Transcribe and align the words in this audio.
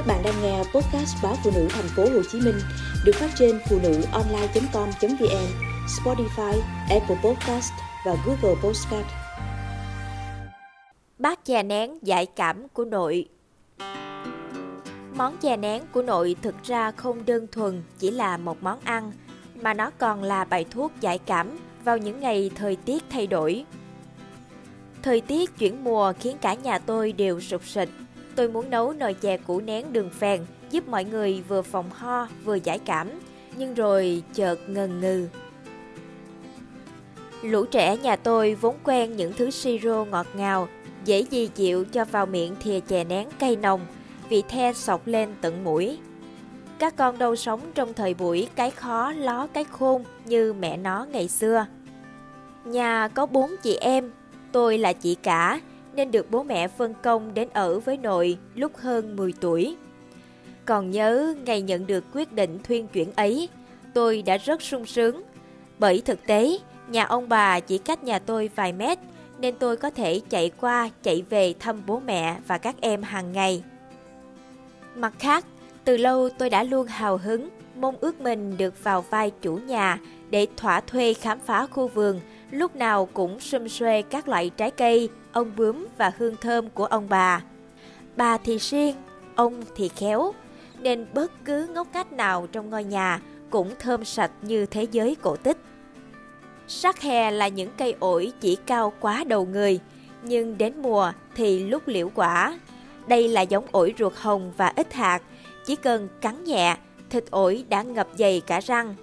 Các 0.00 0.06
bạn 0.06 0.22
đang 0.22 0.42
nghe 0.42 0.58
podcast 0.58 1.16
báo 1.22 1.34
phụ 1.44 1.50
nữ 1.54 1.68
thành 1.70 1.88
phố 1.96 2.02
Hồ 2.02 2.22
Chí 2.32 2.40
Minh 2.40 2.54
được 3.04 3.12
phát 3.14 3.30
trên 3.38 3.60
phụ 3.68 3.78
nữ 3.82 4.02
online.com.vn, 4.12 5.46
Spotify, 5.86 6.60
Apple 6.90 7.16
Podcast 7.24 7.72
và 8.06 8.16
Google 8.26 8.60
Podcast. 8.62 9.06
Bát 11.18 11.44
chè 11.44 11.62
nén 11.62 11.98
giải 12.02 12.26
cảm 12.26 12.68
của 12.68 12.84
nội 12.84 13.28
Món 15.14 15.36
chè 15.42 15.56
nén 15.56 15.82
của 15.92 16.02
nội 16.02 16.36
thực 16.42 16.54
ra 16.64 16.90
không 16.90 17.26
đơn 17.26 17.46
thuần 17.52 17.82
chỉ 17.98 18.10
là 18.10 18.36
một 18.36 18.62
món 18.62 18.78
ăn, 18.84 19.12
mà 19.54 19.74
nó 19.74 19.90
còn 19.98 20.22
là 20.22 20.44
bài 20.44 20.64
thuốc 20.70 20.92
giải 21.00 21.18
cảm 21.18 21.58
vào 21.84 21.98
những 21.98 22.20
ngày 22.20 22.50
thời 22.54 22.76
tiết 22.76 23.04
thay 23.10 23.26
đổi. 23.26 23.64
Thời 25.02 25.20
tiết 25.20 25.58
chuyển 25.58 25.84
mùa 25.84 26.12
khiến 26.20 26.36
cả 26.40 26.54
nhà 26.54 26.78
tôi 26.78 27.12
đều 27.12 27.40
sụp 27.40 27.64
sịch. 27.64 27.88
Tôi 28.36 28.48
muốn 28.48 28.70
nấu 28.70 28.92
nồi 28.92 29.14
chè 29.14 29.36
củ 29.36 29.60
nén 29.60 29.92
đường 29.92 30.10
phèn 30.10 30.40
giúp 30.70 30.88
mọi 30.88 31.04
người 31.04 31.42
vừa 31.48 31.62
phòng 31.62 31.90
ho 31.90 32.28
vừa 32.44 32.54
giải 32.54 32.78
cảm, 32.78 33.08
nhưng 33.56 33.74
rồi 33.74 34.22
chợt 34.34 34.56
ngần 34.68 35.00
ngừ. 35.00 35.28
Lũ 37.42 37.64
trẻ 37.64 37.96
nhà 37.96 38.16
tôi 38.16 38.54
vốn 38.54 38.76
quen 38.84 39.16
những 39.16 39.32
thứ 39.32 39.50
siro 39.50 40.04
ngọt 40.04 40.26
ngào, 40.34 40.68
dễ 41.04 41.20
gì 41.20 41.46
chịu 41.46 41.84
cho 41.84 42.04
vào 42.04 42.26
miệng 42.26 42.56
thìa 42.60 42.80
chè 42.80 43.04
nén 43.04 43.28
cay 43.38 43.56
nồng, 43.56 43.80
vị 44.28 44.42
the 44.48 44.72
sọc 44.72 45.06
lên 45.06 45.28
tận 45.40 45.64
mũi. 45.64 45.98
Các 46.78 46.96
con 46.96 47.18
đâu 47.18 47.36
sống 47.36 47.60
trong 47.74 47.94
thời 47.94 48.14
buổi 48.14 48.48
cái 48.54 48.70
khó 48.70 49.12
ló 49.12 49.46
cái 49.46 49.64
khôn 49.64 50.04
như 50.24 50.52
mẹ 50.52 50.76
nó 50.76 51.06
ngày 51.12 51.28
xưa. 51.28 51.66
Nhà 52.64 53.08
có 53.08 53.26
bốn 53.26 53.50
chị 53.62 53.76
em, 53.76 54.10
tôi 54.52 54.78
là 54.78 54.92
chị 54.92 55.14
cả, 55.14 55.60
nên 55.94 56.10
được 56.10 56.30
bố 56.30 56.42
mẹ 56.42 56.68
phân 56.68 56.94
công 57.02 57.34
đến 57.34 57.48
ở 57.52 57.78
với 57.78 57.96
nội 57.96 58.38
lúc 58.54 58.76
hơn 58.76 59.16
10 59.16 59.32
tuổi. 59.40 59.76
Còn 60.64 60.90
nhớ 60.90 61.34
ngày 61.44 61.62
nhận 61.62 61.86
được 61.86 62.04
quyết 62.14 62.32
định 62.32 62.58
thuyên 62.62 62.88
chuyển 62.88 63.12
ấy, 63.16 63.48
tôi 63.94 64.22
đã 64.22 64.36
rất 64.36 64.62
sung 64.62 64.86
sướng. 64.86 65.22
Bởi 65.78 66.02
thực 66.04 66.26
tế, 66.26 66.58
nhà 66.88 67.04
ông 67.04 67.28
bà 67.28 67.60
chỉ 67.60 67.78
cách 67.78 68.04
nhà 68.04 68.18
tôi 68.18 68.50
vài 68.54 68.72
mét, 68.72 68.98
nên 69.38 69.54
tôi 69.58 69.76
có 69.76 69.90
thể 69.90 70.20
chạy 70.30 70.50
qua 70.60 70.90
chạy 71.02 71.22
về 71.30 71.54
thăm 71.58 71.82
bố 71.86 72.00
mẹ 72.00 72.36
và 72.46 72.58
các 72.58 72.76
em 72.80 73.02
hàng 73.02 73.32
ngày. 73.32 73.62
Mặt 74.96 75.12
khác, 75.18 75.44
từ 75.84 75.96
lâu 75.96 76.28
tôi 76.38 76.50
đã 76.50 76.62
luôn 76.62 76.86
hào 76.86 77.16
hứng, 77.16 77.48
mong 77.76 77.94
ước 78.00 78.20
mình 78.20 78.56
được 78.56 78.84
vào 78.84 79.04
vai 79.10 79.30
chủ 79.42 79.54
nhà 79.56 79.98
để 80.30 80.46
thỏa 80.56 80.80
thuê 80.80 81.14
khám 81.14 81.38
phá 81.46 81.66
khu 81.66 81.88
vườn, 81.88 82.20
lúc 82.50 82.76
nào 82.76 83.08
cũng 83.12 83.40
sum 83.40 83.68
xuê 83.68 84.02
các 84.02 84.28
loại 84.28 84.50
trái 84.50 84.70
cây, 84.70 85.08
ông 85.32 85.52
bướm 85.56 85.86
và 85.98 86.12
hương 86.18 86.36
thơm 86.36 86.70
của 86.70 86.84
ông 86.84 87.08
bà. 87.08 87.42
Bà 88.16 88.38
thì 88.38 88.58
siêng, 88.58 88.96
ông 89.34 89.62
thì 89.76 89.88
khéo, 89.88 90.32
nên 90.78 91.06
bất 91.14 91.32
cứ 91.44 91.66
ngóc 91.66 91.88
cách 91.92 92.12
nào 92.12 92.46
trong 92.52 92.70
ngôi 92.70 92.84
nhà 92.84 93.20
cũng 93.50 93.74
thơm 93.78 94.04
sạch 94.04 94.30
như 94.42 94.66
thế 94.66 94.86
giới 94.90 95.16
cổ 95.22 95.36
tích. 95.36 95.56
Sắc 96.68 97.00
hè 97.00 97.30
là 97.30 97.48
những 97.48 97.70
cây 97.78 97.94
ổi 98.00 98.32
chỉ 98.40 98.56
cao 98.66 98.92
quá 99.00 99.24
đầu 99.24 99.46
người, 99.46 99.80
nhưng 100.22 100.58
đến 100.58 100.82
mùa 100.82 101.12
thì 101.34 101.64
lúc 101.64 101.82
liễu 101.86 102.08
quả. 102.14 102.58
Đây 103.06 103.28
là 103.28 103.40
giống 103.40 103.66
ổi 103.72 103.94
ruột 103.98 104.12
hồng 104.16 104.52
và 104.56 104.72
ít 104.76 104.92
hạt, 104.92 105.22
chỉ 105.66 105.76
cần 105.76 106.08
cắn 106.20 106.44
nhẹ, 106.44 106.76
thịt 107.10 107.24
ổi 107.30 107.64
đã 107.68 107.82
ngập 107.82 108.08
dày 108.18 108.40
cả 108.46 108.60
răng. 108.60 108.94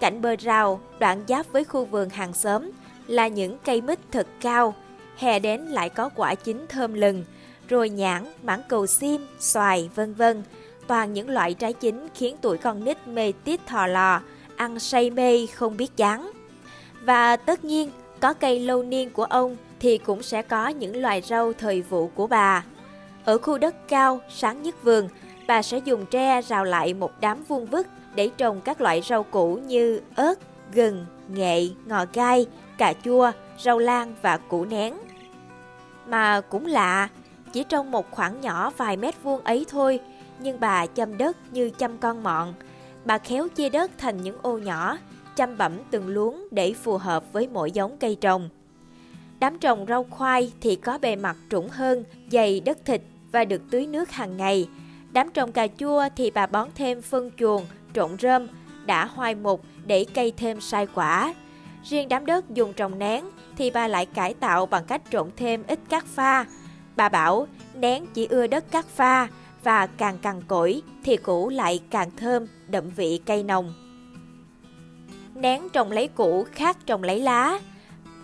Cạnh 0.00 0.22
bờ 0.22 0.36
rào, 0.36 0.80
đoạn 0.98 1.24
giáp 1.28 1.46
với 1.52 1.64
khu 1.64 1.84
vườn 1.84 2.08
hàng 2.08 2.32
xóm 2.32 2.70
là 3.06 3.28
những 3.28 3.58
cây 3.64 3.80
mít 3.80 3.98
thật 4.10 4.26
cao, 4.40 4.74
hè 5.18 5.38
đến 5.38 5.60
lại 5.60 5.88
có 5.88 6.08
quả 6.08 6.34
chín 6.34 6.66
thơm 6.68 6.94
lừng, 6.94 7.24
rồi 7.68 7.88
nhãn, 7.88 8.24
mãng 8.42 8.62
cầu 8.68 8.86
xiêm, 8.86 9.20
xoài, 9.38 9.90
vân 9.94 10.14
vân. 10.14 10.42
Toàn 10.86 11.12
những 11.12 11.30
loại 11.30 11.54
trái 11.54 11.72
chín 11.72 12.08
khiến 12.14 12.36
tuổi 12.40 12.58
con 12.58 12.84
nít 12.84 13.08
mê 13.08 13.32
tít 13.44 13.66
thò 13.66 13.86
lò, 13.86 14.20
ăn 14.56 14.78
say 14.78 15.10
mê 15.10 15.46
không 15.46 15.76
biết 15.76 15.96
chán. 15.96 16.30
Và 17.02 17.36
tất 17.36 17.64
nhiên, 17.64 17.90
có 18.20 18.34
cây 18.34 18.60
lâu 18.60 18.82
niên 18.82 19.10
của 19.10 19.24
ông 19.24 19.56
thì 19.80 19.98
cũng 19.98 20.22
sẽ 20.22 20.42
có 20.42 20.68
những 20.68 21.02
loài 21.02 21.22
rau 21.22 21.52
thời 21.52 21.82
vụ 21.82 22.10
của 22.14 22.26
bà. 22.26 22.64
Ở 23.24 23.38
khu 23.38 23.58
đất 23.58 23.88
cao, 23.88 24.20
sáng 24.30 24.62
nhất 24.62 24.82
vườn, 24.82 25.08
bà 25.46 25.62
sẽ 25.62 25.78
dùng 25.78 26.06
tre 26.06 26.42
rào 26.42 26.64
lại 26.64 26.94
một 26.94 27.12
đám 27.20 27.44
vuông 27.44 27.66
vức 27.66 27.86
để 28.14 28.30
trồng 28.36 28.60
các 28.60 28.80
loại 28.80 29.02
rau 29.08 29.22
củ 29.22 29.54
như 29.54 30.00
ớt, 30.16 30.38
gừng, 30.74 31.06
nghệ, 31.28 31.68
ngò 31.86 32.04
gai, 32.12 32.46
cà 32.78 32.94
chua, 33.04 33.32
rau 33.58 33.78
lan 33.78 34.14
và 34.22 34.36
củ 34.36 34.64
nén. 34.64 34.94
Mà 36.08 36.40
cũng 36.40 36.66
lạ, 36.66 37.08
chỉ 37.52 37.64
trong 37.64 37.90
một 37.90 38.10
khoảng 38.10 38.40
nhỏ 38.40 38.70
vài 38.76 38.96
mét 38.96 39.22
vuông 39.22 39.40
ấy 39.40 39.66
thôi, 39.68 40.00
nhưng 40.38 40.60
bà 40.60 40.86
chăm 40.86 41.18
đất 41.18 41.36
như 41.52 41.70
chăm 41.70 41.98
con 41.98 42.22
mọn. 42.22 42.54
Bà 43.04 43.18
khéo 43.18 43.48
chia 43.48 43.68
đất 43.68 43.90
thành 43.98 44.22
những 44.22 44.38
ô 44.42 44.58
nhỏ, 44.58 44.98
chăm 45.36 45.58
bẩm 45.58 45.72
từng 45.90 46.08
luống 46.08 46.48
để 46.50 46.72
phù 46.72 46.98
hợp 46.98 47.32
với 47.32 47.48
mỗi 47.48 47.70
giống 47.70 47.96
cây 47.98 48.16
trồng. 48.20 48.48
Đám 49.40 49.58
trồng 49.58 49.86
rau 49.88 50.04
khoai 50.04 50.52
thì 50.60 50.76
có 50.76 50.98
bề 50.98 51.16
mặt 51.16 51.36
trũng 51.50 51.68
hơn, 51.68 52.04
dày 52.30 52.60
đất 52.60 52.78
thịt 52.84 53.02
và 53.32 53.44
được 53.44 53.62
tưới 53.70 53.86
nước 53.86 54.10
hàng 54.10 54.36
ngày. 54.36 54.68
Đám 55.12 55.30
trồng 55.30 55.52
cà 55.52 55.66
chua 55.78 56.04
thì 56.16 56.30
bà 56.30 56.46
bón 56.46 56.68
thêm 56.74 57.02
phân 57.02 57.30
chuồng, 57.38 57.66
trộn 57.94 58.10
rơm, 58.18 58.46
đã 58.86 59.04
hoai 59.04 59.34
mục 59.34 59.64
để 59.86 60.06
cây 60.14 60.32
thêm 60.36 60.60
sai 60.60 60.86
quả. 60.94 61.34
Riêng 61.84 62.08
đám 62.08 62.26
đất 62.26 62.50
dùng 62.50 62.72
trồng 62.72 62.98
nén 62.98 63.24
thì 63.56 63.70
bà 63.70 63.88
lại 63.88 64.06
cải 64.06 64.34
tạo 64.34 64.66
bằng 64.66 64.84
cách 64.84 65.02
trộn 65.10 65.30
thêm 65.36 65.62
ít 65.66 65.78
cát 65.88 66.04
pha. 66.04 66.44
Bà 66.96 67.08
bảo 67.08 67.46
nén 67.74 68.06
chỉ 68.14 68.26
ưa 68.26 68.46
đất 68.46 68.70
cát 68.70 68.86
pha 68.86 69.28
và 69.64 69.86
càng 69.86 70.18
cằn 70.18 70.42
cỗi 70.48 70.82
thì 71.04 71.16
củ 71.16 71.48
lại 71.48 71.80
càng 71.90 72.10
thơm, 72.16 72.46
đậm 72.68 72.90
vị 72.90 73.20
cây 73.26 73.42
nồng. 73.42 73.74
Nén 75.34 75.68
trồng 75.68 75.92
lấy 75.92 76.08
củ 76.08 76.44
khác 76.52 76.76
trồng 76.86 77.02
lấy 77.02 77.20
lá. 77.20 77.58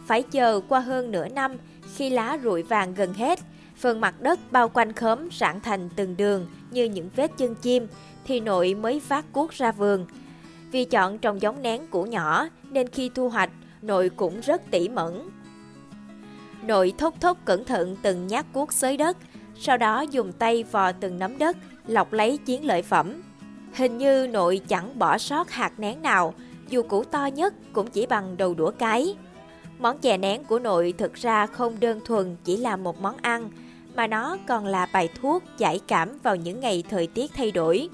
Phải 0.07 0.23
chờ 0.23 0.61
qua 0.69 0.81
hơn 0.81 1.11
nửa 1.11 1.29
năm 1.29 1.57
khi 1.95 2.11
lá 2.11 2.39
rụi 2.45 2.63
vàng 2.63 2.95
gần 2.95 3.15
hết, 3.15 3.39
phần 3.77 4.01
mặt 4.01 4.21
đất 4.21 4.53
bao 4.53 4.69
quanh 4.69 4.93
khóm 4.93 5.29
rạn 5.33 5.61
thành 5.61 5.89
từng 5.97 6.17
đường 6.17 6.47
như 6.71 6.85
những 6.85 7.11
vết 7.17 7.31
chân 7.37 7.55
chim 7.55 7.87
thì 8.25 8.41
nội 8.41 8.75
mới 8.75 9.01
phát 9.01 9.33
cuốc 9.33 9.51
ra 9.51 9.73
vườn. 9.73 10.07
Vì 10.71 10.85
chọn 10.85 11.19
trồng 11.19 11.43
giống 11.43 11.63
nén 11.63 11.87
củ 11.87 12.03
nhỏ 12.05 12.49
nên 12.75 12.89
khi 12.89 13.11
thu 13.15 13.29
hoạch, 13.29 13.51
nội 13.83 14.11
cũng 14.17 14.41
rất 14.41 14.63
tỉ 14.71 14.89
mẩn. 14.89 15.31
Nội 16.63 16.93
thốc 16.99 17.15
thốc 17.21 17.39
cẩn 17.45 17.65
thận 17.65 17.97
từng 18.03 18.27
nhát 18.27 18.47
cuốc 18.53 18.73
xới 18.73 18.97
đất, 18.97 19.17
sau 19.59 19.77
đó 19.77 20.01
dùng 20.01 20.33
tay 20.33 20.65
vò 20.65 20.93
từng 20.93 21.19
nắm 21.19 21.39
đất, 21.39 21.57
lọc 21.87 22.13
lấy 22.13 22.39
chiến 22.39 22.67
lợi 22.67 22.83
phẩm. 22.83 23.23
Hình 23.75 23.99
như 23.99 24.27
nội 24.27 24.61
chẳng 24.69 24.99
bỏ 24.99 25.19
sót 25.19 25.51
hạt 25.51 25.73
nén 25.79 26.03
nào, 26.03 26.35
dù 26.69 26.83
củ 26.83 27.05
to 27.05 27.27
nhất 27.27 27.55
cũng 27.73 27.91
chỉ 27.91 28.07
bằng 28.07 28.37
đầu 28.37 28.55
đũa 28.55 28.71
cái. 28.71 29.17
Món 29.79 29.99
chè 29.99 30.17
nén 30.17 30.45
của 30.45 30.59
nội 30.59 30.95
thực 30.99 31.15
ra 31.15 31.47
không 31.47 31.81
đơn 31.81 32.01
thuần 32.05 32.37
chỉ 32.45 32.57
là 32.57 32.77
một 32.77 33.01
món 33.01 33.17
ăn, 33.23 33.51
mà 33.95 34.07
nó 34.07 34.37
còn 34.47 34.67
là 34.67 34.87
bài 34.93 35.09
thuốc 35.21 35.43
giải 35.59 35.81
cảm 35.87 36.19
vào 36.23 36.37
những 36.37 36.61
ngày 36.61 36.85
thời 36.91 37.07
tiết 37.07 37.31
thay 37.35 37.51
đổi. 37.51 37.89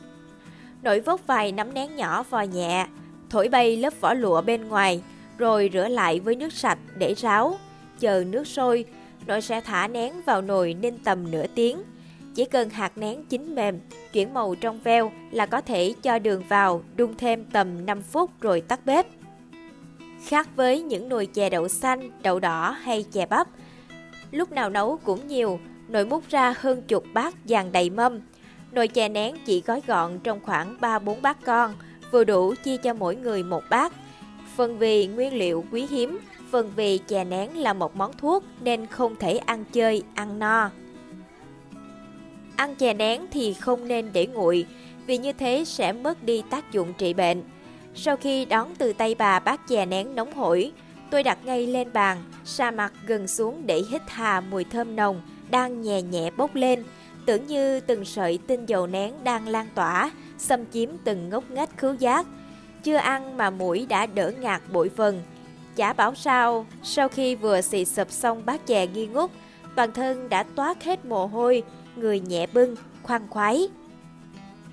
Nội 0.83 1.01
vốc 1.01 1.21
vài 1.27 1.53
nắm 1.53 1.75
nén 1.75 1.97
nhỏ 1.97 2.23
vò 2.23 2.41
nhẹ, 2.41 2.87
thổi 3.31 3.49
bay 3.49 3.77
lớp 3.77 4.01
vỏ 4.01 4.15
lụa 4.15 4.43
bên 4.43 4.69
ngoài, 4.69 5.03
rồi 5.39 5.71
rửa 5.73 5.89
lại 5.89 6.21
với 6.21 6.37
nước 6.37 6.53
sạch 6.53 6.79
để 6.99 7.15
ráo. 7.15 7.59
Chờ 8.01 8.25
nước 8.27 8.47
sôi, 8.47 8.85
nồi 9.27 9.41
sẽ 9.41 9.61
thả 9.61 9.89
nén 9.89 10.13
vào 10.27 10.43
nồi 10.43 10.75
ninh 10.75 10.99
tầm 11.05 11.31
nửa 11.31 11.47
tiếng. 11.55 11.83
Chỉ 12.35 12.45
cần 12.45 12.71
hạt 12.71 12.99
nén 12.99 13.25
chín 13.25 13.55
mềm, 13.55 13.79
chuyển 14.13 14.35
màu 14.35 14.55
trong 14.55 14.81
veo 14.81 15.13
là 15.31 15.47
có 15.47 15.61
thể 15.61 15.95
cho 16.03 16.19
đường 16.19 16.43
vào, 16.49 16.83
đun 16.97 17.15
thêm 17.19 17.45
tầm 17.45 17.87
5 17.87 18.03
phút 18.03 18.31
rồi 18.41 18.61
tắt 18.61 18.81
bếp. 18.87 19.07
Khác 20.27 20.49
với 20.57 20.83
những 20.83 21.09
nồi 21.09 21.27
chè 21.27 21.51
đậu 21.51 21.69
xanh, 21.69 22.11
đậu 22.23 22.41
đỏ 22.41 22.71
hay 22.71 23.05
chè 23.13 23.27
bắp, 23.27 23.49
lúc 24.31 24.53
nào 24.53 24.71
nấu 24.71 24.99
cũng 25.05 25.29
nhiều, 25.29 25.61
nồi 25.89 26.05
múc 26.05 26.29
ra 26.29 26.55
hơn 26.59 26.83
chục 26.83 27.05
bát 27.15 27.35
dàn 27.45 27.73
đầy 27.73 27.91
mâm. 27.91 28.21
Nồi 28.73 28.89
chè 28.89 29.09
nén 29.09 29.37
chỉ 29.47 29.63
gói 29.67 29.83
gọn 29.87 30.19
trong 30.19 30.41
khoảng 30.41 30.77
3-4 30.81 31.21
bát 31.23 31.39
con, 31.45 31.75
vừa 32.11 32.25
đủ 32.25 32.55
chia 32.65 32.77
cho 32.77 32.95
mỗi 32.95 33.17
người 33.17 33.43
một 33.43 33.63
bát. 33.71 33.93
Phần 34.57 34.79
vì 34.79 35.07
nguyên 35.07 35.35
liệu 35.35 35.65
quý 35.73 35.87
hiếm, 35.91 36.19
phần 36.51 36.73
vì 36.77 36.99
chè 36.99 37.25
nén 37.25 37.59
là 37.59 37.73
một 37.73 37.97
món 37.97 38.13
thuốc 38.19 38.45
nên 38.61 38.87
không 38.87 39.17
thể 39.17 39.37
ăn 39.37 39.65
chơi, 39.73 40.03
ăn 40.15 40.39
no. 40.39 40.71
Ăn 42.57 42.75
chè 42.75 42.95
nén 42.95 43.27
thì 43.31 43.55
không 43.55 43.89
nên 43.89 44.11
để 44.13 44.27
nguội, 44.27 44.67
vì 45.07 45.19
như 45.19 45.33
thế 45.33 45.65
sẽ 45.67 45.93
mất 45.93 46.23
đi 46.23 46.43
tác 46.51 46.73
dụng 46.73 46.93
trị 46.99 47.15
bệnh. 47.15 47.43
Sau 47.95 48.17
khi 48.17 48.45
đón 48.45 48.75
từ 48.79 48.93
tay 48.93 49.15
bà 49.15 49.39
bát 49.39 49.69
chè 49.69 49.87
nén 49.87 50.15
nóng 50.15 50.35
hổi, 50.35 50.73
tôi 51.11 51.23
đặt 51.23 51.39
ngay 51.45 51.67
lên 51.67 51.93
bàn, 51.93 52.19
sa 52.45 52.71
mặt 52.71 52.93
gần 53.07 53.29
xuống 53.29 53.63
để 53.67 53.83
hít 53.91 54.03
hà 54.07 54.41
mùi 54.41 54.65
thơm 54.65 54.97
nồng, 54.97 55.23
đang 55.51 55.83
nhẹ 55.83 56.03
nhẹ 56.03 56.31
bốc 56.31 56.55
lên, 56.55 56.85
tưởng 57.27 57.47
như 57.47 57.81
từng 57.81 58.05
sợi 58.05 58.39
tinh 58.47 58.67
dầu 58.67 58.87
nén 58.87 59.15
đang 59.25 59.49
lan 59.49 59.67
tỏa, 59.75 60.11
xâm 60.39 60.61
chiếm 60.73 60.91
từng 61.05 61.29
ngóc 61.29 61.45
ngách 61.51 61.79
khứu 61.79 61.95
giác. 61.95 62.27
Chưa 62.83 62.97
ăn 62.97 63.37
mà 63.37 63.51
mũi 63.51 63.87
đã 63.89 64.07
đỡ 64.07 64.33
ngạt 64.41 64.63
bội 64.73 64.91
phần. 64.97 65.23
Chả 65.77 65.93
bảo 65.93 66.15
sao, 66.15 66.67
sau 66.83 67.09
khi 67.09 67.35
vừa 67.35 67.61
xì 67.61 67.85
sụp 67.85 68.11
xong 68.11 68.43
bát 68.47 68.67
chè 68.67 68.87
nghi 68.87 69.07
ngút, 69.07 69.31
toàn 69.77 69.93
thân 69.93 70.29
đã 70.29 70.43
toát 70.43 70.85
hết 70.85 71.05
mồ 71.05 71.27
hôi, 71.27 71.63
người 71.97 72.21
nhẹ 72.21 72.47
bưng, 72.47 72.77
khoan 73.03 73.29
khoái. 73.31 73.69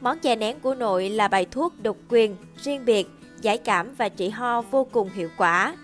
Món 0.01 0.19
chè 0.19 0.35
nén 0.35 0.59
của 0.59 0.75
nội 0.75 1.09
là 1.09 1.27
bài 1.27 1.45
thuốc 1.51 1.73
độc 1.83 1.97
quyền, 2.09 2.35
riêng 2.63 2.85
biệt, 2.85 3.07
giải 3.41 3.57
cảm 3.57 3.95
và 3.97 4.09
trị 4.09 4.29
ho 4.29 4.61
vô 4.61 4.87
cùng 4.91 5.09
hiệu 5.09 5.29
quả. 5.37 5.75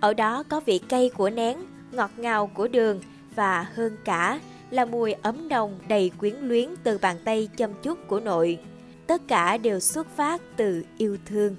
Ở 0.00 0.14
đó 0.14 0.42
có 0.48 0.60
vị 0.60 0.78
cay 0.78 1.10
của 1.16 1.30
nén, 1.30 1.58
ngọt 1.92 2.10
ngào 2.16 2.46
của 2.46 2.68
đường 2.68 3.00
và 3.34 3.66
hơn 3.74 3.96
cả 4.04 4.40
là 4.70 4.84
mùi 4.84 5.12
ấm 5.12 5.48
nồng 5.48 5.78
đầy 5.88 6.10
quyến 6.18 6.34
luyến 6.40 6.68
từ 6.82 6.98
bàn 6.98 7.16
tay 7.24 7.48
chăm 7.56 7.70
chút 7.82 7.98
của 8.08 8.20
nội. 8.20 8.58
Tất 9.06 9.22
cả 9.28 9.56
đều 9.56 9.80
xuất 9.80 10.06
phát 10.16 10.42
từ 10.56 10.82
yêu 10.98 11.16
thương. 11.26 11.56